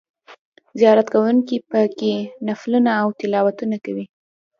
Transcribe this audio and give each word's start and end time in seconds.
زیارت 0.79 1.07
کوونکي 1.13 1.57
په 1.69 1.79
کې 1.97 2.13
نفلونه 2.47 2.91
او 3.01 3.07
تلاوتونه 3.19 3.75
کوي. 3.85 4.05